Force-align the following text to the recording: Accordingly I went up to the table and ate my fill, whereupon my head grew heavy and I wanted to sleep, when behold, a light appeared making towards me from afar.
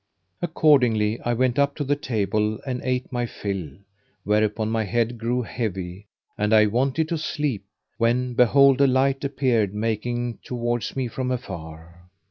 Accordingly 0.41 1.19
I 1.19 1.33
went 1.33 1.59
up 1.59 1.75
to 1.75 1.83
the 1.83 1.95
table 1.95 2.59
and 2.65 2.81
ate 2.83 3.11
my 3.11 3.27
fill, 3.27 3.69
whereupon 4.23 4.69
my 4.71 4.83
head 4.83 5.19
grew 5.19 5.43
heavy 5.43 6.07
and 6.39 6.55
I 6.55 6.65
wanted 6.65 7.07
to 7.09 7.19
sleep, 7.19 7.65
when 7.99 8.33
behold, 8.33 8.81
a 8.81 8.87
light 8.87 9.23
appeared 9.23 9.75
making 9.75 10.39
towards 10.43 10.95
me 10.95 11.07
from 11.07 11.29
afar. 11.29 12.09